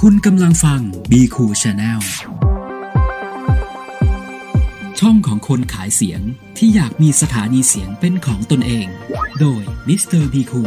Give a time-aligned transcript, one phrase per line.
[0.00, 2.00] คุณกำลังฟัง b ีคูชาแนล
[4.98, 6.20] ช่องของคนขายเสียง
[6.58, 8.86] ที่อยากมีสถานีเสียงเป็นของตนเอง
[9.40, 10.62] โดยมิสเตอร์บีคู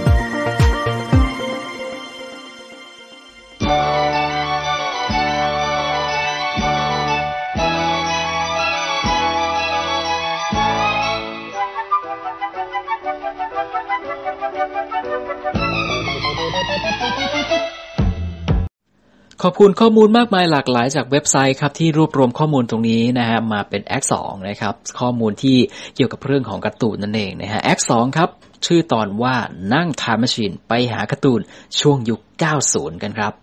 [19.43, 25.57] ขอบคุณข้อมูลมากมายหลากหลายจากเว็บไซต์ครับที่รวบรวมข้อมูลตรงนี้นะฮะมาเป็น Act สองนะครับข้อมูลที่
[25.95, 28.29] เกี่ยวกับเรื่องของการ์ตูนนั่นเองนะฮะ Act สองครับ
[28.65, 29.35] ชื่อตอนว่า
[29.73, 31.39] นั่ง Time Machine ไปหาการ์ตูน
[31.79, 32.20] ช่วงยุค
[32.62, 33.34] 90 กันครับ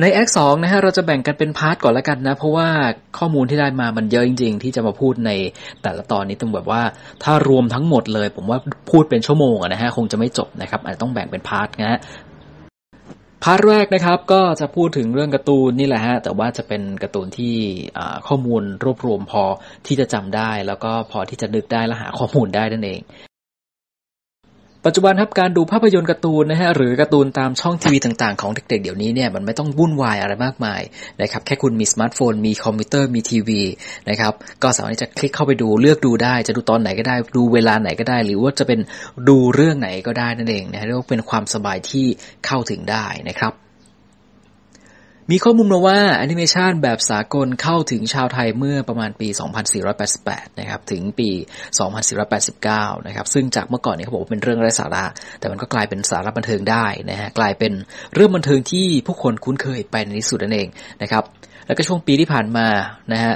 [0.00, 2.68] ใน Act สองนะฮะเราจะแบ่งกันเป็น part ก่อนแล้วกันนะ เพราะว่า
[3.18, 5.30] ข้อมูลที่ได้มามันเยอะจริง ๆ ที่จะมาพูดใน
[5.82, 6.82] แต่ละตอนนี้ต้องแบบว่า
[7.24, 8.58] ถ้ารวมทั้งหมดเลย ผมว่า
[8.90, 11.98] พูดเป็นชั่วโมงนะฮะคงจะไม่จบนะครับอาจจะต้องแบ่งเป็น part นะฮะ
[13.44, 17.54] part แรกนะครับก็จะพูดถึงเรื่องการ์ตูนนี่แหละฮะแต่ว่าจะเป็นการ์ตูนที่
[18.28, 19.44] ข้อมูลรวบรวมพอ
[19.86, 23.00] ที่จะจำได้ แล้วก็พอที่จะนึกได้และหาข้อมูลได้นั่นเอง
[24.88, 30.82] ปัจจุบันครับการดูภาพยนตร์การ์ตูนนะฮะหรือการ์ตูนตามช่องทีวีต่างๆของเด็กๆเดี๋ยวนี้เนี่ยมันไม่ต้องวุ่นวายอะไรมากมาย
[31.22, 33.62] นะครับแค่คุณมีสมาร์ทโฟน มีคอมพิวเตอร์มีทีวี
[34.10, 38.80] นะครับก็สามารถที่จะคลิกเข้าไปดูเลือกดูได้ จะดูตอนไหนก็ได้ดูเวลาไหนก็ได้ หรือว่าจะเป็น
[39.28, 42.06] ดูเรื่องไหนก็ได้นั่นเองนะเรียกว่าเป็นความสบายที่
[42.46, 43.65] เข้าถึงได้นะครับ
[45.30, 49.28] มีข้อมูลมาว่าแอนิเมชันแบบสากลเข้าถึงชาวไทยเมื่อประมาณปี
[49.94, 51.30] 2488 นะครับ ถึงปี
[52.18, 55.04] 2489 นะครับ ซึ่งจากเมื่อก่อนเนี่ยเขาบอกว่าเป็นเรื่องไร้สาระ
[55.38, 57.72] แต่มันก็กลายเป็นสาระบันเทิงได้นะฮะ กลายเป็น
[58.14, 60.68] เรื่องบันเทิงที่ผู้คนคุ้นเคยไปในที่สุดนั่นเอง
[61.02, 61.24] นะครับ
[61.66, 62.66] แล้วก็ช่วงปีที่ผ่านมา
[63.12, 63.34] นะฮะ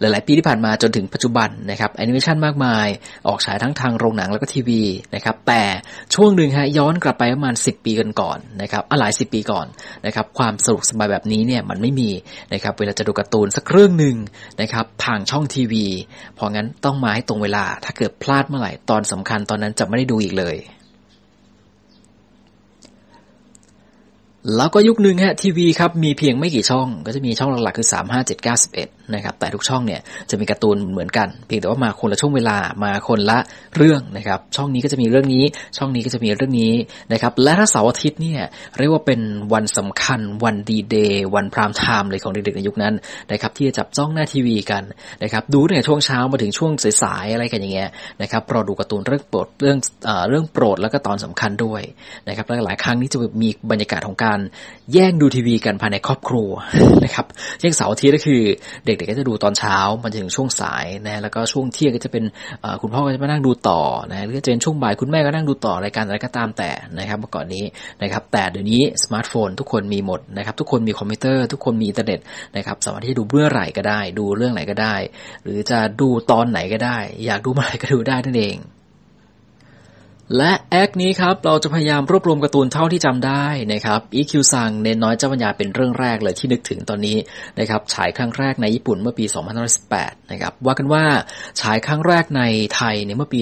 [0.00, 2.86] หลาย ๆ ปีที่ผ่านมาจนถึงปัจจุบันนะครับแอนิเมชันมากมาย
[3.28, 4.82] ออกฉายทั้งทางโรงหนังแล้วก็ทีวี
[5.14, 5.62] นะครับแต่
[6.14, 9.66] ช่วงหนึ่งฮะย้อนกลับไปประมาณ 10 ปีกันก่อนนะครับอะหลาย 10 ปีก่อน
[10.06, 12.10] นะครับความสนุกสบายแบบนี้เนี่ยมันไม่มี
[12.52, 14.16] นะครับเวลาจะดูการ์ตูนสักเรื่องหนึ่ง
[14.60, 15.86] นะครับทางช่องทีวี
[16.38, 20.56] พองั้นต้องมาให้ตรงเวลา ถ้าเกิดพลาดเมื่อไหร่ตอนสำคัญตอนนั้นจะไม่ได้ดูอีกเลย
[24.56, 30.00] แล้วก็ยุคหนึ่งฮะทีวีครับมีเพียงไม่กี่ช่อง ก็จะมีช่องหลักๆคือ 3 5 7 9 11นะครับแต่ทุกช่องเนี่ย
[30.30, 33.38] จะมีการ์ตูนเหมือนกัน เพียงแต่ว่ามาคนละช่วงเวลามาคนละ
[33.76, 35.44] เรื่องนะครับช่องนี้ก็จะมีเรื่องนี้
[35.76, 36.74] ช่องนี้ก็จะมีเรื่องนี้
[37.12, 38.40] นะครับและถ้าเสาร์อาทิตย์เนี่ย
[38.78, 39.20] เรียกว่าเป็น
[39.52, 42.94] วันสำคัญวันดีเดย์วัน prime time เลยของเด็กๆในยุคนั้น
[43.32, 44.82] นะครับที่จะจับจ้องหน้าทีวีกัน
[45.22, 46.72] นะครับดูตั้งแต่ช่วงเช้ามาถึงช่วง
[47.02, 47.88] สายๆอะไรกันอย่างเงี้ย
[48.22, 49.78] นะครับรอดูการ์ตูนเรื่องโปรดเรื่อง
[50.28, 51.82] เรื่องโปรดแล้วก็ตอนสำคัญด้วย
[52.28, 54.46] นะครับและหลายครั้งนี้จะมีบรรยากาศของการ
[54.92, 56.50] แย่งดูทีวีกันภายในครอบครัว
[57.04, 57.26] นะครับ
[57.62, 58.42] อย่างเสาร์อาทิตย์ก็คือ
[58.84, 62.24] เด็กๆก็จะดูตอนเช้ามันถึงช่วงสายนะแล้วก็ช่วงเที่ยงก็จะเป็น
[62.82, 67.64] คุณพ่อก็จะมานั่งดูต่อนะหรือจะเป็นช่วงบ่ายคุณแม่ก็นั่งดูต่อรายการอะไรก็ตามแต่นะครับเมื่อก่อนนี้
[68.02, 72.20] นะครับ แต่เดี๋ยวนี้สมาร์ทโฟนทุกคนมีหมดนะครับ ทุกคนมีคอมพิวเตอร์ ทุกคนมีอินเทอร์เน็ต
[72.56, 74.94] นะครับสามารถที่จะดูเมื่อไหร่ก็ได้ ดูเรื่องไหนก็ได้
[75.42, 78.58] หรือจะดูตอนไหนก็ได้ อยากดูเมื่อไหร่ก็ดูได้นั่นเอง
[80.36, 87.16] และแอคนี้ครับเราจะพยายามรวบรวมการ์ตูนเท่าที่จำได้นะครับ EQ ซังเนนน้อยเจ้าปัญญาเป็นเรื่องแรกเลยที่นึกถึงตอนนี้
[87.60, 89.24] นะครับฉายครั้งแรกในญี่ปุ่นเมื่อปี
[89.78, 91.04] 2518นะครับว่ากันว่า
[91.60, 92.42] ฉายครั้งแรกใน
[92.74, 93.40] ไทยในเมื่อปี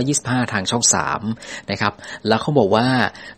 [0.00, 0.84] 2525 ทางช่อง
[1.26, 1.92] 3นะครับ
[2.28, 2.86] แล้วเขาบอกว่า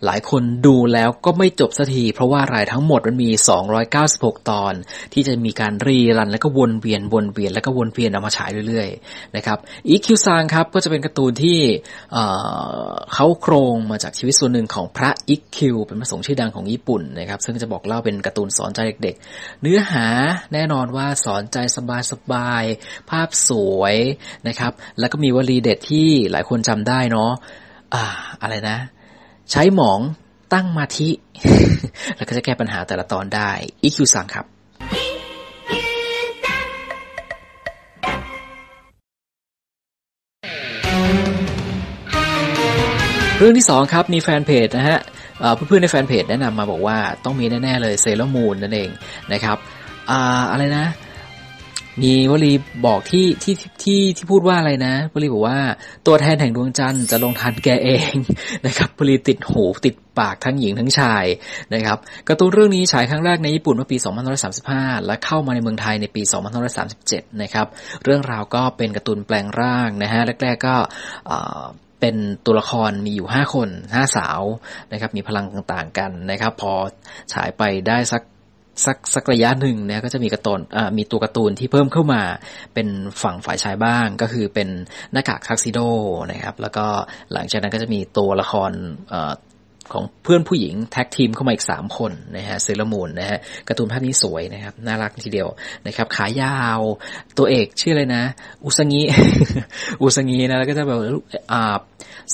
[0.05, 3.31] หลายคนดูแล้วก็ไม่จบสักทีเพราะว่ารายทั้งหมดมันมี
[3.89, 4.75] 296 ตอน
[5.13, 9.59] ที่จะมีการรีรันแล้วก็วนเวียนวนเวียนแล้วก็วนเวียนเอามาฉายเรื่อยๆนะครับ
[9.95, 11.59] EQ ซังครับก็จะเป็นการ์ตูนที่
[12.13, 20.07] เขาโครงมาจากชีวิตส่วนหนึ่งของพระอิกคิว เป็นพระสงฆ์ชื่อดังของญี่ปุ่นนะครับ ซึ่งจะบอกเล่าเป็นการ์ตูนสอนใจเด็กๆ เนื้อหา
[20.53, 21.59] แน่นอนว่าสอนใจ
[22.11, 23.97] สบายๆ ภาพสวย
[24.49, 27.31] นะครับ แล้วก็มีวลีเด็ดที่หลายคนจำได้เนาะ
[27.95, 28.05] อ่า
[28.43, 28.79] อะไรนะ
[29.51, 30.01] ใช้หมอง
[30.53, 31.09] ตั้งมาทิ
[32.17, 33.51] แล้วก็จะแก้ปัญหาแต่ละตอนได้
[33.83, 34.47] อิคิวซังครับ
[43.41, 45.01] เรื่องที่สองครับมีแฟนเพจนะฮะ
[45.67, 48.91] เพื่อนๆในแฟนเพจแนะนำมาบอกว่าต้องมีแน่ๆเลยเซเลมูนนั่นเอง
[49.33, 49.57] นะครับ
[50.11, 50.87] อ่าอะไรนะ
[52.03, 52.53] มีวลี
[52.87, 55.59] บอกที่ที่ที่ที่พูดว่าอะไรนะวลีบอกว่า
[56.07, 58.13] ตัวแทนแห่งดวงจันทร์จะลงทันแกเอง
[58.67, 61.25] นะครับวลีติดหูติดปากทั้งหญิงทั้งชาย
[61.75, 61.99] นะครับ
[62.29, 63.97] การ์ตูนเรื่องนี้ฉายครั้งแรกในญี่ปุ่นเมื่อปี
[64.53, 66.23] 2535 และเข้ามาในเมืองไทยในปี
[66.83, 67.67] 2537 นะครับ
[68.05, 70.77] เรื่องราวก็เป็นการ์ตูนแปลงร่างนะฮะแรกๆก็
[72.01, 72.17] เป็น
[72.47, 74.41] ตัวละครมีอยู่ห้าคนห้าสาว
[74.93, 76.73] นะครับ มีพลังต่างๆกันนะครับ พอ
[77.33, 78.23] ฉายไปได้สัก
[78.87, 80.61] สักสักระยะหนึ่งเนี่ยก็จะมีกระตูน
[80.99, 82.23] มีตัวการ์ตูนที่เพิ่มเข้ามา
[82.75, 82.89] เป็น
[83.23, 84.69] ฝั่งฝ่ายชายบ้าง ก็คือเป็น
[85.13, 85.81] หน้ากากทักซิโด
[86.31, 86.87] นะครับ แล้วก็
[87.33, 88.71] หลังจากนั้นก็จะมีตัวละคร
[89.93, 93.39] ของเพื่อนผู้หญิงแท็กทีมเข้ามาอีกสามคนนะฮะเซเลมูนนะฮะ
[93.69, 95.49] การ์ตูนภาพนี้สวยนะครับ น่ารักทีเดียว
[95.87, 96.81] นะครับ ขายาว
[97.39, 98.25] ตัวเอกชื่ออะไรนะ
[98.65, 99.01] อุสงี
[100.03, 101.01] อุสงีนะแล้วก็จะแบบ
[101.53, 101.77] อ่า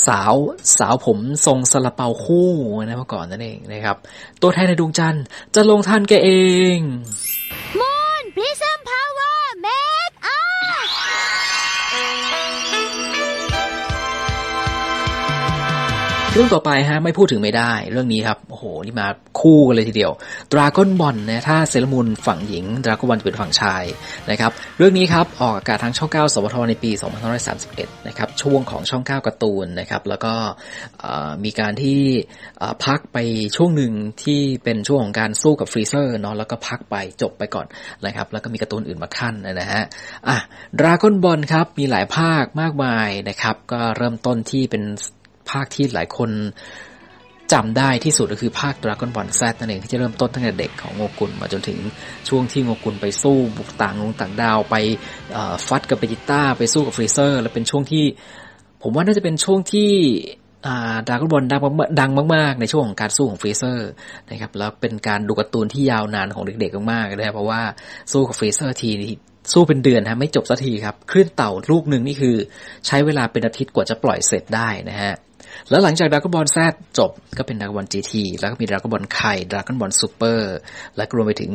[0.06, 0.34] สาว
[0.78, 2.50] สาวผมทรงสลาเปาคู่
[2.84, 3.96] นะเมื่อก่อนนั่นเองนะครับ
[4.42, 5.24] ตัวแทนในดวงจันทร์
[5.54, 6.30] จะลงทันแกเอ
[6.76, 6.78] ง
[7.80, 10.03] Moon Prism Power Make Up
[16.36, 19.08] เรื่องต่อไปฮะไม่พูดถึงไม่ได้เรื่องนี้ครับโอ้โหนี่มา
[19.40, 20.12] คู่กันเลยทีเดียว
[20.52, 23.84] ดราก้อนบอลนะถ้าเซเลมูนฝั่งหญิงดราก้อนบอลจะเป็นฝั่งชาย
[24.30, 26.90] นะครับเรื่องนี้ครับออกอากาศทางช่อง 9 สวทในปี
[27.48, 30.34] 2531 นะครับช่วงของช่อง 9 การ์ตูนนะครับแล้วก็
[31.44, 32.00] มีการที่
[32.84, 33.18] พักไป
[33.56, 33.92] ช่วงหนึ่ง
[34.24, 37.66] ที่เป็นช่วงของการสู้กับฟรีเซอร์เนาะแล้วก็พักไปจบไปก่อน
[38.06, 39.82] นะครับแล้วก็มีการ์ตูนอื่นมาคั่นนะฮะ
[40.28, 40.36] อะ
[40.78, 44.84] ดราก้อนบอลครับมีหลายภาคมากมายนะครับก็เริ่มต้นที่เป็น
[45.50, 46.30] ภาคที่หลายคน
[47.52, 51.78] จำได้ที่สุดก็คือภาคดราก้อนบอลแซดนั่นเองที่จะเริ่มต้นตั้งแต่เด็กของโงกุลมาจนถึง
[52.28, 54.76] ช่วงที่โงกุลไปสู้บุกต่างลงต่างดาวไป
[55.66, 58.04] ฟัดกับเบจิต้าไปสู้กับฟรีเซอร์ แล้วเป็นช่วงที่
[58.82, 59.90] ผมว่าน่าจะเป็นช่วงที่
[61.08, 61.60] ดราก้อนบอลดัง
[62.00, 63.88] ดังมาก ๆ ในช่วงของการสู้ของฟรีเซอร์
[64.30, 67.62] นะครับแล้วเป็นการดูการ์ตูนที่ยาวนานของเด็ก ๆ มากๆนะเพราะว่า
[68.12, 68.90] สู้กับฟรีเซอร์ที
[69.52, 72.36] สู้เป็นเดือนฮะไม่จบสักทีครับคลื่นเต่าลูกหนึ่งนี่คือ
[72.86, 75.14] ใช้เวลาเป็นอาทิตย์กว่าจะปล่อยเสร็จได้นะฮะ
[75.70, 80.54] แล้วหลังจากดราก้อนบอลแซดจบก็เป็นดราก้อนบอลจีทีแล้วก็มีดราก้อนบอลไคดราก้อนบอลซูเปอร์
[80.96, 81.52] และรวมไปถึง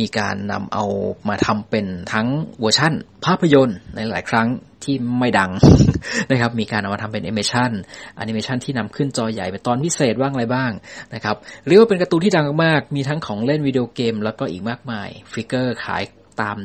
[0.00, 0.84] มีการนำเอา
[1.28, 2.26] มาทำเป็นทั้ง
[2.60, 2.92] เวอร์ชั่น
[3.24, 4.48] ภาพยนตร์ในหลายครั้ง
[4.84, 5.50] ที่ไม่ดัง
[6.30, 7.70] นะครับ มีการเอามาทำเป็นแอนิเมชัน
[8.16, 10.72] แอนิเมชันที่นำขึ้นจอใหญ่เป็นตอนพิเศษบ้างอะไรบ้าง
[11.14, 16.02] นะครับเรียกว่าเป็นการ์ตูนที่ดังมาก มีทั้งของเล่นวิดีโอเกม แล้วก็อีกมากมาย figure ขาย
[16.40, 16.56] ตาม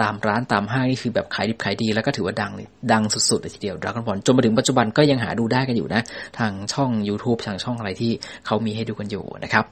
[0.00, 6.02] ตามร้านตามห้างนี่คือแบบขายดิบขายดีแล้วก็ถือว่าดังเลยดังสุดๆเลยทีเดียวดราก้อนบอลจนมาถึงปัจจุบันก็ยังหาดูได้กันอยู่นะ
[6.38, 8.12] ทางช่อง YouTube ทางช่องอะไรที่
[8.46, 9.66] เขามีให้ดูกันอยู่นะครับ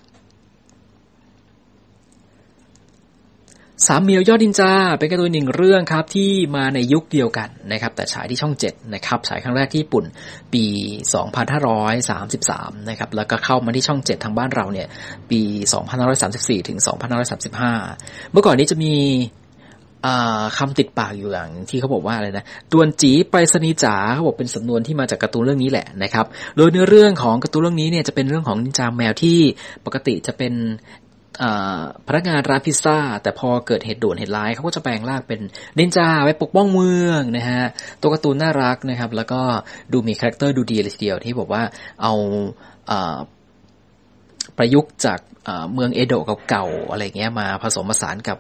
[3.87, 10.05] สามเมียวยอดดินจาเป็นการ์ตูนหนึ่งเรื่องครับที่มาในยุคเดียวกันนะครับแต่ฉายที่ช่อง7นะครับฉายครั้งแรกที่ญี่ปุ่น
[10.55, 10.65] ปี
[12.13, 14.89] 2533นะครับแล้วก็เข้ามาที่ช่อง 7 ทางบ้านเราเนี่ย
[15.31, 15.41] ปี
[16.05, 16.79] 2534 ถึง
[17.55, 18.95] 2535 เมื่อก่อนนี้จะมี
[20.59, 26.27] คำติดปากอยู่อย่างที่เขาบอกว่าอะไรนะดวนจีไปรษณีจ๋าเขาบอกเป็นสำนวนที่มาจากการ์ตูนเรื่องนี้แหละนะครับ
[26.57, 29.39] โดยเนื้อเรื่องของการ์ตูนเรื่องนี้เนี่ยจะเป็นเรื่องของนินจาแมวที่
[29.87, 30.53] ปกติจะเป็น
[32.07, 35.41] พนักงานร้านพิซซ่า แต่พอเกิดเหตุด่วนเหตุร้ายเขาก็จะแปลงร่างเป็น
[35.79, 37.63] นินจาไว้ปกป้องเมืองนะฮะ
[38.01, 39.41] ตัวการ์ตูนน่ารักนะครับ แล้วก็
[39.93, 41.63] ดูมีคาแรคเตอร์ดูดีเลยทีเดียวที่บอกว่า
[42.03, 42.13] เอา
[44.57, 45.21] ประยุกต์จาก
[45.75, 48.39] เมืองเอโดะเก่าๆอะไรเงี้ยมาผสมผสานกับ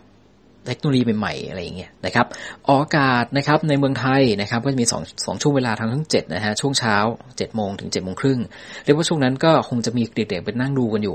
[0.66, 2.26] เทคโนโลยีใหม่ๆอะไรอย่างเงี้ยนะครับ
[2.68, 6.96] ออกอากาศนะครับในเมืองไทยนะครับก็จะมีสองสองช่วงเวลาทางช่องเจ็ดนะฮะช่วงเช้า
[7.36, 8.38] เจ็ดโมงถึงเจ็ดโมงครึ่ง
[8.84, 11.14] เรียกว่าช่วงนั้นก็คงจะมีเด็กๆไปนั่งดูกันอยู่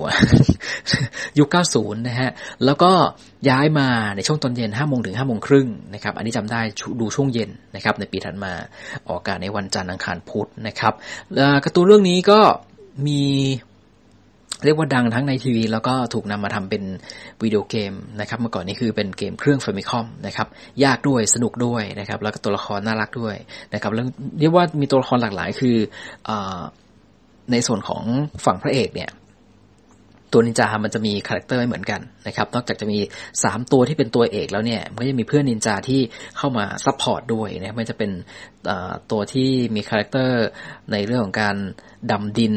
[1.37, 2.29] ยุคเก้าศูนย์นะฮะ
[2.65, 2.91] แล้วก็
[3.49, 6.61] ย้ายมาในช่วงตอนเย็นห้าโมงถึงห้าโมงครึ่งนะครับอันนี้จำได้
[7.01, 8.53] ดูช่วงเย็นนะครับในปีถัดมา
[9.07, 10.93] ออกอากาศในวันจันทร์อังคารพุธนะครับ
[11.65, 12.39] การ์ตูนเรื่องนี้ก็
[13.07, 13.23] มี
[14.63, 16.83] เรียกว่าดังทั้งในทีวีแล้วก็ถูกนำมาทำเป็น
[17.43, 20.47] วิดีโอเกมนะครับเมื่อก่อนนี้คือเป็นเกมเครื่องฟมิคอมนะครับ
[20.83, 23.35] ยากด้วยสนุกด้วยนะครับแล้วก็ตัวละครน่ารักด้วย
[23.73, 24.05] นะครับแล้ว
[24.39, 25.77] เรียกว่ามีตัวละครหลากหลายคือ
[26.29, 26.31] อ
[27.51, 28.03] ในส่วนของ
[28.45, 29.11] ฝั่งพระเอกเนี่ย
[30.33, 32.99] ตัวนินจา มันจะมีคาแรคเตอร์ไม่เหมือนกันนะครับ นอกจากจะมี
[33.35, 36.01] 3 ตัวที่เป็นตัวเอกแล้วเนี่ย มันก็จะมีเพื่อนนินจาที่
[36.37, 38.11] เข้ามา support ด้วยนะ มันจะเป็น
[39.11, 40.43] ตัวที่มีคาแรคเตอร์
[40.91, 41.55] ในเรื่องของการ
[42.11, 42.55] ดำดิน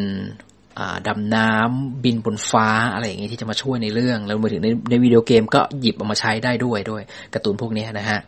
[1.08, 7.02] ดำน้ำบินบนฟ้าอะไรอย่างงี้ที่จะมาช่วยในเรื่อง แล้วมาถึงในในวิดีโอเกมก็หยิบออกมาใช้ได้ด้วยด้วย
[7.34, 8.20] การ์ตูนพวกนี้นะฮะ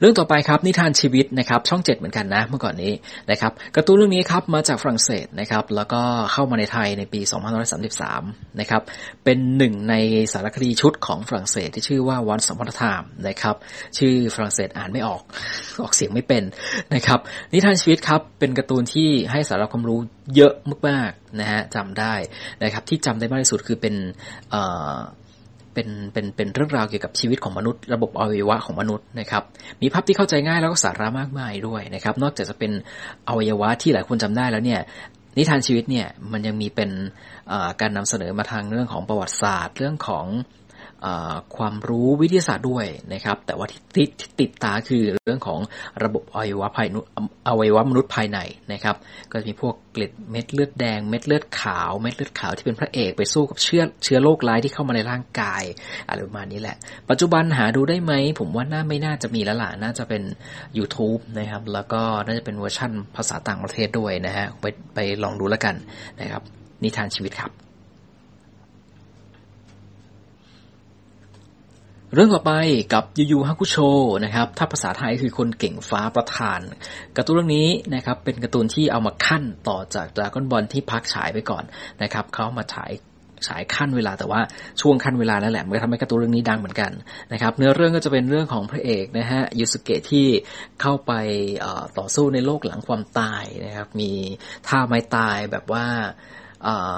[0.00, 2.92] เรื่องต่อไปครับนิทานชีวิตนะครับช่อง 7 เหมือนกันนะเมื่อก่อนนี้
[3.30, 6.02] นะครับการ์ตูนเรื่องนี้ครับมาจากฝรั่งเศสนะครับแล้วก็
[6.32, 7.20] เข้ามาในไทยในปี
[7.90, 8.82] 2533 นะครับ
[9.24, 9.94] เป็นหนึ่งใน
[10.32, 13.56] สารคดีชุดของฝรั่งเศสที่ชื่อว่า Once Upon a Time นะครับ
[13.98, 15.22] ชื่อฝรั่งเศสอ่านไม่ออก
[15.82, 16.42] ออกเสียงไม่เป็น
[16.94, 17.18] นะครับ
[17.52, 20.00] นิทานชีวิตครับเป็นการ์ตูนที่ให้สาระความรู้
[20.36, 20.54] เยอะ
[20.88, 22.14] มากๆนะฮะจำได้
[22.62, 23.94] นะครับที่จำได้มากที่สุดคือเป็น
[25.74, 29.42] เป็นเป็นเป็นเรื่องราวเกี่ยวกับชีวิตของมนุษย์ ระบบอวัยวะของมนุษย์นะครับ
[29.82, 32.72] มีภาพที่เข้าใจง่ายแล้วก็สาระมากมายด้วยนะครับ นอกจากจะเป็น
[33.28, 34.80] อวัยวะที่หลายคนจำได้แล้วเนี่ย
[35.36, 36.90] นิทานชีวิตเนี่ยมันยังมีเป็น
[37.80, 40.26] การนำเสนอมาทางเรื่องของประวัติศาสตร์ เรื่องของ
[41.56, 45.60] ความรู้วิทยาศาสตร์ด้วยนะครับ แต่ว่าที่ติดตดตาคือเรื่องของ
[46.04, 46.88] ระบบอวัยวะภาย
[47.48, 48.38] อวัยวะมนุษย์ภายใน
[48.72, 48.96] นะครับ
[49.32, 55.62] ก็จะมีพวกเกล็ดเม็ดเลือดแดงเม็ดเลือดขาวเม็ดเลือดขาวที่เป็นพระเอกไปสู้กับเชื้อเชื้อโรคร้ายที่เข้ามาในร่างกาย
[56.08, 56.76] อะไรประมาณนี้แหละ
[57.10, 60.22] ปัจจุบันหาดูได้ไหม ผมว่าน่าไม่น่าจะมีแล้วล่ะน่าจะเป็น
[60.78, 64.64] YouTube นะครับ แล้วก็น่าจะเป็นเวอร์ชั่นภาษาต่างประเทศด้วยนะฮะไป
[64.94, 65.74] ไปลองดูแล้วกัน
[66.20, 66.42] นะครับ
[66.82, 67.69] นิทานชีวิตครับ
[72.14, 72.52] เรื่องต่อไป
[72.94, 73.76] กับยูยูฮักุโช
[74.24, 76.60] นะครับ ถ้าภาษาไทยคือคนเก่งฟ้าประธาน
[77.16, 81.64] การ์ตูนเรื่องนี้นะครับ เป็นการ์ตูนที่เอามาขั้นต่อจากดราก้อนบอลที่พักฉายไปก่อน
[82.02, 82.92] นะครับเขามาฉาย
[83.46, 84.40] ฉายขั้นเวลาแต่ว่า
[84.80, 86.92] ช่วงขั้นเวลานั่นแหละมันก็ทำให้การ์ตูนเรื่องนี้ดังเหมือนกัน
[87.32, 90.26] นะครับ เนื้อเรื่องก็จะเป็นเรื่องของพระเอกนะฮะยูสุเกะที่
[90.80, 91.12] เข้าไป
[91.98, 94.12] ต่อสู้ในโลกหลังความตายนะครับ มี
[94.68, 95.86] ท่าไม้ตายแบบว่า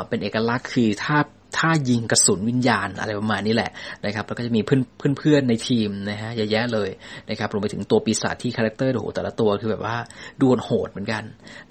[0.08, 1.18] เป็นเอกลักษณ์คือท่า
[1.58, 3.70] ท่ายิงกระสุนวิญญาณอะไรประมาณนี้แหละ
[4.04, 4.78] นะครับแล้วก็จะมีเพื่อ
[5.12, 6.90] นเพื่อนในทีมนะฮะเยอะแยะเลย
[7.30, 9.96] นะครับรวมไปถึงตัวปีศาจที่คาแรคเตอร์โหแต่ละตัวคือแบบว่า
[10.40, 11.22] ดวลโหดเหมือนกัน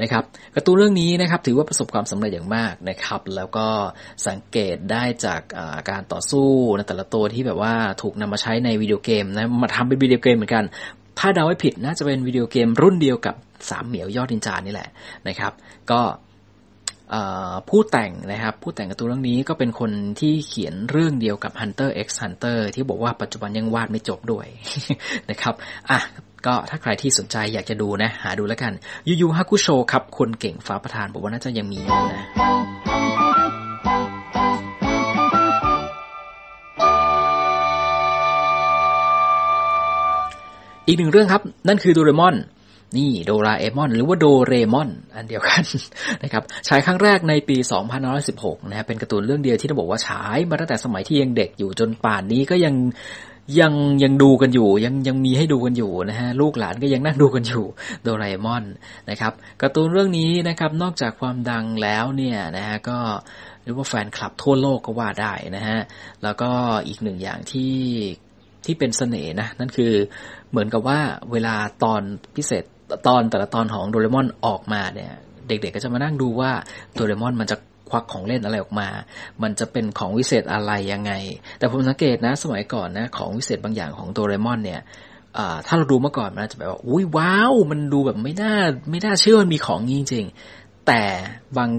[0.02, 0.24] นะครับ
[0.56, 3.68] การ์ตูนเรื่องนี้นะครับถือว่าประสบความสำเร็จอย่างมากนะครับ แล้วก็
[4.28, 5.42] สังเกตได้จาก
[5.90, 6.48] การต่อสู้
[6.78, 10.66] ในแต่ละตัวที่แบบว่าถูกนำมาใช้ในวิดีโอเกมนะมาทำเป็นวิดีโอเกมเหมือนกัน
[11.20, 13.36] ถ้าเดาไม่ผิดน่าจะเป็นวิดีโอเกมรุ่นเดียวกับ
[13.70, 14.90] สามเหมียวยอดนินจานี่แหละ
[15.28, 15.54] นะครับ
[15.92, 16.02] ก็
[17.70, 24.48] ผู้แต่งนะครับ ผู้แต่งการ์ตูนเรื่องนี้ก็เป็นคนที่เขียนเรื่องเดียวกับ Hunter x Hunter ที่บอกว่าปัจจุบันยังวาดไม่จบด้วย
[25.30, 25.54] นะครับ
[25.90, 26.00] อะ
[26.46, 28.74] ก็ถ้าใครที่สนใจอยากจะดูนะ หาดูแล้วกัน
[29.08, 32.26] ยูยูฮากุโชครับ คนเก่งฟ้าประธานบอกว่าน่าจะยังมีอยู่นะ
[40.88, 42.36] อีกหนึ่งเรื่องครับ นั่นคือดูเรมอน
[42.98, 45.64] นี่โดราเอมอน หรือว่าโดเรมอน อันเดียวกัน
[46.24, 47.58] นะครับฉายครั้งแรกในปี
[48.14, 52.76] 2516นะฮะเป็นการ์ตูนเรื่องเดียวที่ต้องบอกว่าฉายมาตั้งแต่สมัยที่ยังเด็กอยู่จนป่านนี้ก็ยัง
[53.60, 57.66] ยังยังดูกันอยู่ยังยังมีให้ดูกันอยู่นะฮะลูกหลานก็ยังนั่งดูกันอยู่
[58.04, 58.64] โดราเอมอน
[59.10, 63.00] นะครับการ์ตูนเรื่องนี้นะครับนอกจากความดังแล้วเนี่ยนะฮะก็
[63.64, 65.80] เรียกว่าแฟนคลับทั่วโลกก็ว่าได้นะฮะ
[66.24, 66.50] แล้วก็
[66.88, 67.76] อีกหนึ่งอย่างที่
[68.66, 69.94] ที่เป็นเสน่ห์นะนั่นคือ
[70.52, 71.00] เหมือนกับว่า
[71.32, 72.02] เวลาตอน
[72.36, 72.64] พิเศษ
[73.08, 75.12] ตอนแต่ละตอนของโดเรมอนออกมาเนี่ย
[75.48, 76.52] เด็กๆก็จะมานั่งดูว่า
[76.94, 77.58] โดเรมอนมันจะ
[77.90, 78.88] ควักของเล่นอะไรออกมา
[79.44, 81.12] มันจะเป็นของวิเศษอะไรยังไง
[81.58, 84.82] แต่ผมสังเกตนะ สมัยก่อนนะ ของวิเศษบางอย่างของโดเรมอนเนี่ย
[85.68, 88.56] ถ้าเราดูเมื่อก่อนมันจะแบบว่า อุ้ยว้าว มันดูแบบไม่น่า
[88.90, 91.02] ไม่น่าเชื่อมันมีของจริงๆแต่
[91.58, 91.70] บาง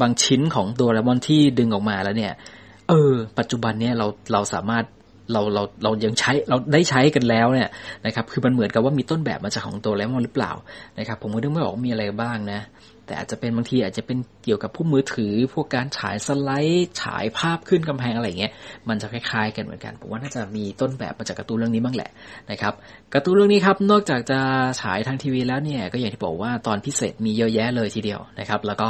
[0.00, 2.32] บางชิ้นของโดเรมอนที่ดึงออกมาแล้วเนี่ย
[2.88, 4.84] เออ ปัจจุบันเนี่ยเราเราสามารถ
[5.32, 7.68] เราเราเรายังใช้เราได้ใช้กันแล้วเนี่ย
[8.06, 10.52] นะครับ คือมันเหมือนกับว่ามีต้นแบบมาจากของตัวแล้วมอนหรือเปล่า
[10.98, 12.60] นะครับ ผมก็นึกไม่ออกมีอะไรบ้างนะ
[13.06, 18.52] แต่อาจจะเป็นบางทีอาจจะเป็นเกี่ยวกับผู้มือถือ พวกการฉายสไลด์ฉายภาพขึ้นกำแพงอะไรเงี้ย
[18.88, 22.10] มันจะคล้ายๆ กันเหมือนกันผมว่าน่าจะมีต้นแบบมาจากการ์ตูนเรื่องนี้บ้างแหละ
[22.50, 22.74] นะครับ
[23.14, 24.40] การ์ตูนเรื่องนี้ครับนอกจากจะ
[24.80, 28.88] ฉายทางทีวีแล้วเนี่ยก็อย่างที่บอกว่าตอนพิเศษมีเยอะแยะเลยทีเดียวนะครับ แล้วก็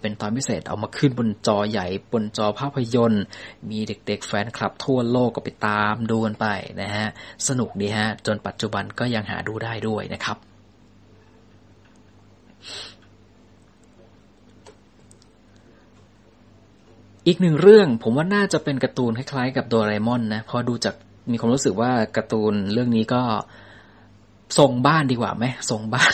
[0.00, 3.24] เป็นตอนพิเศษเอามาขึ้นบนจอใหญ่บนจอภาพยนตร์
[3.70, 6.46] มีเด็กๆแฟนคลับทั่วโลกก็ไปตามดูกันไป
[6.82, 7.06] นะฮะ
[7.48, 10.38] สนุกดีฮะจนปัจจุบันก็ยังหาดูได้ด้วยนะครับ
[17.26, 20.94] อีกหนึ่งเรื่องผมว่าน่าจะเป็นการ์ตูนคล้ายๆ กับโดราเอมอนนะพอดูจาก
[21.30, 23.22] มีความรู้สึกว่าการ์ตูนเรื่องนี้ก็
[24.58, 26.12] ทรงบ้านดีกว่าไหมทรงบ้าน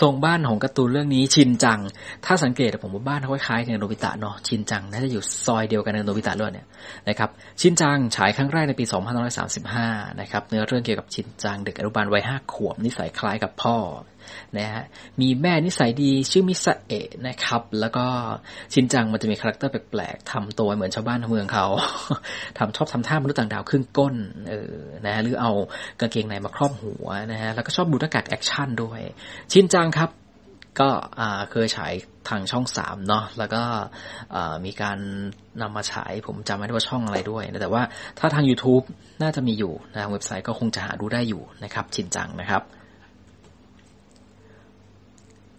[0.00, 1.80] ทรงบ้านของการ์ตูนเรื่องนี้ชินจัง
[2.24, 6.66] ถ้าสังเกตผมว่าบ้านเขาคล้ายๆกับโนบิตะเนาะชินจังน่าจะอยู่ซอยเดียวกันกับโนบิตะด้วยเนี่ย
[7.08, 8.84] นะครับชินจังฉายครั้งแรกในปี
[9.52, 13.76] 2535 นะครับเนื้อเรื่องเกี่ยวกับชินจังเด็กอนุบาลวัยห้าขวบนิสัยคล้ายกับพ่อ
[14.58, 14.84] นะฮะ
[15.20, 18.06] มีแม่นิสัยดีชื่อมิซาเอะนะครับ แล้วก็
[18.72, 21.66] ชินจังมันจะมีคาแรคเตอร์แปลกๆทำตัวเหมือนชาวบ้านเมืองเขา
[22.58, 24.14] ทำชอบทำท่ามนุษย์ต่างดาวครึ่งก้น
[24.48, 24.74] เออ
[25.06, 25.52] นะหรือเอา
[26.00, 29.00] กางเกงในมาครอบหัวนะฮะแล้วก็ชอบดูหน้ากากแอคชั่นด้วย
[29.52, 30.10] ชินจังครับ
[30.82, 30.90] ก็
[31.50, 31.92] เคยฉาย
[32.28, 33.62] ทางช่องสามเนาะแล้วก็
[34.64, 34.98] มีการ
[35.62, 37.82] นำมาฉายผมจำไม่ได้ว่าช่องอะไรด้วยนะแต่ว่า
[38.18, 38.84] ถ้าทาง YouTube
[39.22, 42.62] น่าจะมีอยู่นะเว็บไซต์ก็คงจะหาดูได้อยู่นะครับ ชินจังนะครับ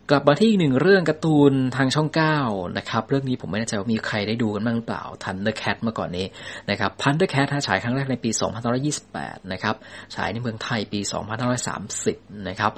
[0.09, 2.37] กลับมาที่อีกหนึ่งเรื่องการ์ตูนทางช่องเก้า
[2.77, 6.25] นะครับ เรื่องนี้ผมไม่แน่ใจว่ามีใครได้ดูกันบ้างหรือเปล่า Thundercat เมื่อก่อนนี้
[6.69, 8.29] นะครับ Thundercat ฉายครั้งแรกในปี
[8.91, 9.75] 2528 นะครับ
[10.15, 10.99] ฉายในเมืองไทยปี
[11.73, 12.71] 2530 นะครับ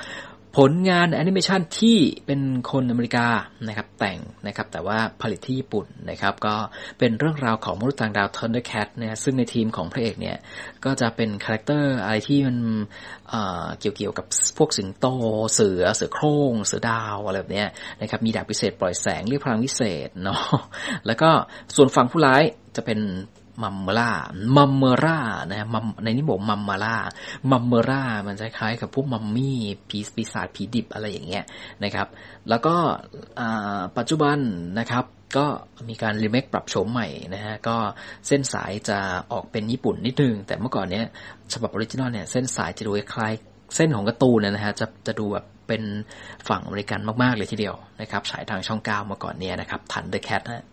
[0.61, 3.27] ผลงานแอนิเมชันที่เป็นคนอเมริกา
[3.67, 6.55] นะครับแต่งนะครับแต่ว่าผลิตที่ญี่ปุ่นนะครับก็
[6.99, 10.37] เป็นเรื่องราวของมนุษย์ต่างดาว Thundercat นะซึ่งในทีมของพระเอกเนี่ย
[10.85, 12.57] ก็จะเป็นคาแรคเตอร์อะไรที่มัน
[13.79, 14.25] เกี่ยวเกี่ยวกับ
[14.57, 15.05] พวกสิงโต
[15.53, 17.65] เสือเสือโคร่งเสือดาวอะไรแบบนี้
[18.01, 20.41] นะครับมีดาบพิเศษปล่อยแสงเรียกพลังวิเศษเนาะ
[21.07, 21.29] แล้วก็
[21.75, 22.43] ส่วนฝั่งผู้ร้าย
[22.75, 22.99] จะเป็น
[23.63, 24.11] มัมเมล่า
[24.55, 26.95] มัมเมรานะมัมในนี้บอกมัมเมล่า
[27.51, 29.57] มัมเมรามันจะคล้ายกับพวกมัมมี่
[29.89, 31.43] ผีปีศาจผีดิบอะไรอย่างเงี้ย
[31.83, 32.07] นะครับ
[32.49, 32.75] แล้วก็
[33.97, 34.37] ปัจจุบัน
[34.79, 35.05] นะครับ
[35.37, 35.45] ก็
[35.89, 37.77] มีการรีเมคปรับโฉมใหม่นะฮะก็
[38.27, 38.99] เส้นสายจะ
[39.31, 41.05] ออกเป็นญี่ปุ่นนิดนึง แต่เมื่อก่อนเนี้ย
[41.53, 43.33] ฉบับ original เนี่ยเส้นสายจะดูคล้าย
[43.75, 45.83] เส้นของการ์ตูนนะฮะจะจะดูแบบเป็น
[46.49, 50.65] ฝั่งอเมริกันมาก ๆ เลยทีเดียวนะครับฉายทางช่องเก้ามาก่อนเนี่ยนะครับ Thundercat นะ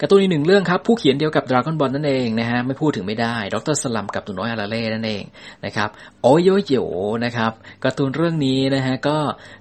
[0.00, 5.24] การ์ตูนอีกหนึ่งเรื่องครับผู้เขียนเดียวกับดราก้อนบอลนั่นเองนะฮะไม่พูดถึงไม่ได้ดร.สลัมกับหนูน้อยอาราเล่นั่นเอง
[5.64, 5.88] นะครับ
[6.22, 6.74] โอโยโย
[7.24, 7.52] นะครับ
[7.84, 9.16] การ์ตูนเรื่องนี้นะฮะก็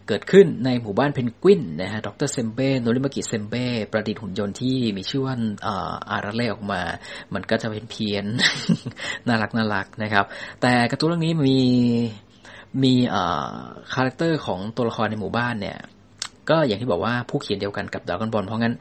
[0.08, 5.34] เกิดขึ้นในหมู่บ้านเพนกวินนะฮะดรเซมเบ้โนริมากิเซมเบ้ประดิษฐ์หุ่นยนต์ที่มีชื่อว่า
[6.12, 6.82] อาราเล่ออกมา
[7.34, 8.25] มันก็จะเป็นเพี้ยน
[9.27, 10.25] น่ารักน่ารักนะครับ
[10.62, 11.60] แต่การ์ตูนเรื่องนี้มี
[12.84, 12.94] มี
[13.94, 15.77] คาแรคเตอร์ของตัวละครในหมู่บ้านเนี่ย
[16.50, 18.75] ก็อย่างที่บอกว่าผู้เขียนเดียวกันกับดราก้อนบอลเพราะงั้น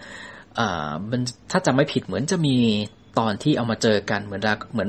[1.10, 1.20] มัน
[1.50, 2.56] ถ้าจำไม่ผิดเหมือนจะมี
[3.20, 4.42] ตอนที่เอามาเจอกันเหมือน
[4.72, 4.88] เหมือน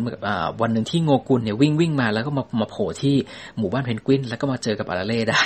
[0.61, 3.15] วันหนึ่งที่โงกุนเนี่ยวิ่งวิ่งมาแล้วก็มามาโผล่ที่
[3.57, 5.43] หมู่บ้านเพนกวิน แล้วก็มาเจอกับอาราเล่ได้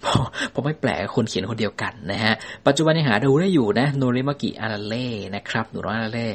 [0.00, 2.34] เพราะเพราะไม่แปลกคนเขียนคนเดียวกันนะฮะ
[2.66, 6.28] ปัจจุบันยังหาดูได้อยู่นะโนริมากิอาราเล่นะครับหนูน้อยอาราเล่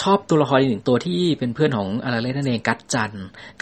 [0.00, 3.12] ชอบตัวละครอีกหนึ่งตัวที่เป็นเพื่อนของอาราเล่นั่นเองกัดจัน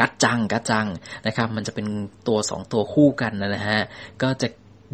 [0.01, 0.87] กัดจังกัดจัง
[1.27, 1.87] นะครับ มันจะเป็น
[2.29, 3.81] ตัวสองตัวคู่กันนะฮะ
[4.23, 4.49] ก็จะ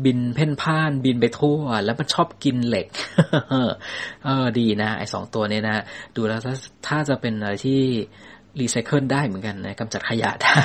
[0.04, 2.88] บินเพ่นพ่านบินไปทั่ว แล้วมันชอบกินเหล็ก
[4.24, 5.84] เออดีนะ ไอสองตัวนี้นะ
[6.16, 6.54] ดูแล้วถ้า
[6.86, 7.80] ถ้าจะเป็นอะไรที่
[8.60, 10.60] รีไซเคิลได้เหมือนกันนะกำจัดขยะได้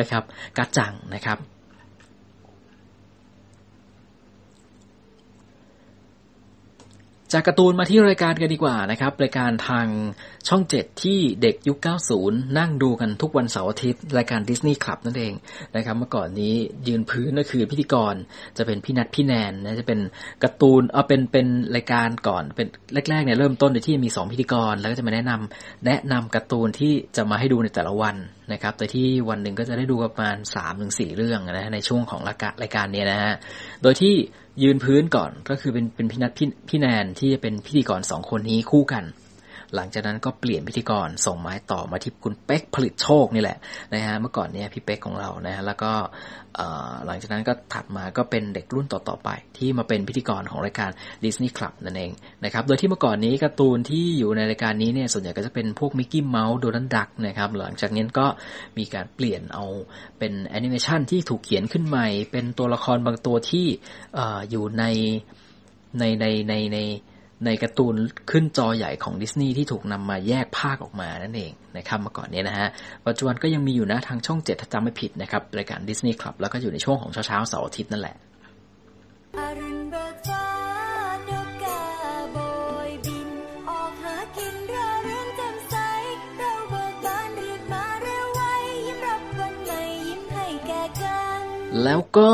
[0.00, 0.22] นะครับ
[0.58, 1.38] กัดจังนะครับ
[7.32, 9.86] จากการ์ตูนมาที่รายการกันดีกว่านะครับ รายการทาง
[10.48, 11.78] ช่อง 7 ที่เด็กยุค
[12.18, 15.32] 90 นั่งดูกันทุกวันเสาร์อาทิตย์ รายการดิสนีย์คลับนั่นเอง
[15.76, 16.54] นะครับ เมื่อก่อนนี้
[16.86, 18.14] ยืนพื้นก็คือพิธีกร
[18.56, 20.00] จะเป็นพี่นัทพี่แนนนะจะเป็น
[20.42, 22.66] การ์ตูนเอาเป็นเป็นรายการก่อนเป็น
[23.10, 28.16] แรกๆเนี่ยเริ่มต้นโดยที่มี 2 พิธีกร แล้วก็จะมาแนะนำแนะนำการ์ตูนที่จะมาให้ดูในแต่ละวัน
[28.52, 30.36] นะครับแต่ที่วันหนึ่งก็จะได้ดูประมาณ
[30.76, 33.34] 3-4เรื่องนะในช่วงของรายการายการนี้นะฮะ
[33.82, 34.14] โดยที่
[34.62, 39.04] ยืนพื้นก่อนก็คือเป็นเป็นพี่นัทพี่พี่แนนที่จะเป็นพิธีกรสองคนนี้คู่กัน
[39.74, 43.58] หลังจากนั้นก็เปลี่ยนพิธีกรส่งไม้ต่อมาที่คุณเป๊กผลิตโชคนี่แหละ
[43.94, 45.92] นะฮะเมื่อก่อนเนี่ยพี่เป๊กของเรานะฮะแล้วก็
[47.06, 50.90] หลังจากนั้นก็ถัดมาก็เป็นเด็กรุ่นต่อๆไป ที่มาเป็นพิธีกรของรายการ
[51.24, 52.12] Disney Club นั่นเอง
[52.44, 58.26] นะครับโดยที่เมื่อก่อนนี้การ์ตูนที่อยู่ในรายการนี้เนี่ยส่วนใหญ่ก็จะเป็นพวกมิกกี้เมาส์โดนัลด์ดักนะครับหลังจากนี้ก็
[58.78, 59.64] มีการเปลี่ยนเอา
[60.18, 63.66] เป็นแอนิเมชันที่ถูกเขียนขึ้นใหม่ เป็นตัวละครบางตัวที่
[64.50, 64.84] อยู่ใน
[65.98, 66.78] ในในในใน
[67.44, 67.94] ในการ์ตูน
[68.30, 72.68] ขึ้นจอใหญ่ของดิสนีย์ที่ถูกนำมาแยกภาคออกมานั่นเองนะครับเมื่อก่อนนี้นะฮะ
[73.06, 78.16] ปัจจุบันก็ยังมีอยู่นะทางช่องเจ็ดถ้าจำไม่ผิดนะครับรายการ Disney Club แล้วก็อยู่ในช่วงของเช้าเช้าเสาร์อาทิตย์นั่นแหละ
[91.84, 92.30] แล้วก็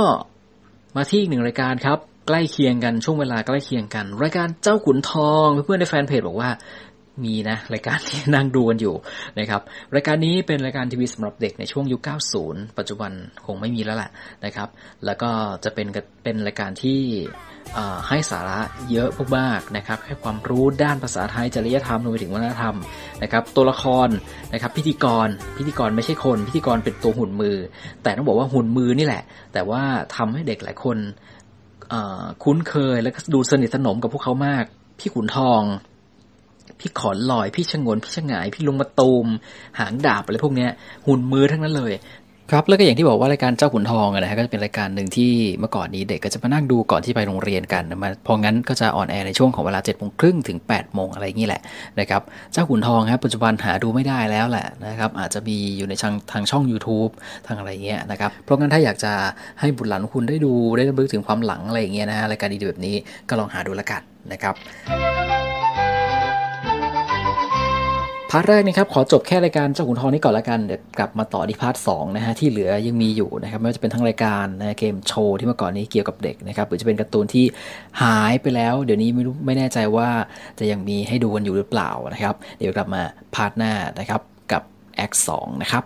[0.97, 6.51] มาที่อีกหนึ่งรายการครับ ใกล้เคียงกันช่วงเวลาใกล้เคียงกัน รายการเจ้าขุนทองเพื่อนในแฟนเพจบอกว่า
[7.25, 8.95] มีนะรายการที่นั่งดูกันอยู่
[9.39, 9.61] นะครับ
[9.95, 12.01] รายการนี้เป็นรายการทีวีสำหรับเด็กในช่วงยุค
[12.41, 13.13] 90 ปัจจุบัน
[13.47, 14.11] คงไม่มีแล้วแหละ
[14.45, 14.69] นะครับ
[15.05, 15.31] แล้วก็
[15.65, 15.87] จะเป็น
[16.25, 17.01] เป็นรายการที่
[18.09, 22.77] ให้สาระเยอะมากๆนะครับ ให้ความรู้ด้านภาษาไทยจริยธรรมรวมไปถึงวัฒนธรรม
[23.23, 24.09] นะครับ ตัวละคร
[24.53, 27.57] นะครับ พิธีกรพิธีกรไม่ใช่คน พิธีกรเป็นตัวหุ่นมือ
[28.03, 29.83] แต่ต้องบอกว่าหุ่นมือนี่แหละ แต่ว่า
[30.17, 30.99] ทำให้เด็กหลายคน
[32.43, 34.65] คุ้นเคยแล้วก็ดูสนิทสนมกับพวกเขามาก
[34.99, 35.63] พี่ขุนทอง
[36.81, 39.27] พี่ขอนลอย พี่ฉงน พี่ฉงาย พี่ลุงมะตูม
[39.79, 40.67] หางดาบอะไรพวกนี้
[41.07, 41.93] หุ่นมือทั้งนั้นเลย
[42.51, 51.63] ครับแล้วก็อย่างที่บอกว่ารายการเจ้าขุนทองนะฮะก็จะเป็นรายการหนึ่งที่เมื่อก่อนนี้เด็กก็จะมานั่งดูก่อนที่ไปโรงเรียนกันมาเพราะงั้นก็จะ on air ในช่วงของเวลาเจ็ดโมงครึ่งถึงแปดโมงอะไรอย่างนี้แหละ
[52.01, 57.13] นะครับเจ้าขุนทองครับปัจจุบันหาดูไม่ได้แล้วแหละนะครับอาจจะมีอยู่ในทางทางช่อง YouTube
[57.47, 59.13] ทางอะไรเงี้ยนะครับเพราะงั้นถ้าอยากจะ
[59.61, 62.97] ให้บุตรหลานคุณได้ดูได้รึกถึงความหลังอะไรอย่างเงี้ยนะฮะรายการดีๆแบบนี้
[63.29, 64.03] ก็ลองหาดูละกัน
[64.33, 64.55] นะครับ
[68.35, 77.45] part แรกนะครับขอจบแค่รายการเจ้าขุนทองนี้ก่อนละกันเดี๋ยวกลับมาต่อที่ part สองนะฮะที่เหลือยังมีอยู่นะครับไม่ว่าจะเป็นทั้งรายการนะเกมโชว์ที่เมื่อก่อนนี้เกี่ยวกับเด็กนะครับหรือจะเป็นการ์ตูนที่
[78.03, 80.09] หายไปแล้ว เดี๋ยวนี้ไม่รู้ไม่แน่ใจว่า
[80.59, 83.03] จะยังมีให้ดูกันอยู่หรือเปล่านะครับ เดี๋ยวกลับมา
[83.35, 84.21] part หน้านะครับ
[84.53, 84.63] กับ
[85.11, 85.31] X2
[85.63, 85.85] นะครับ